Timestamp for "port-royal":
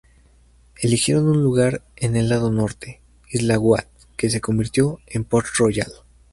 5.25-5.91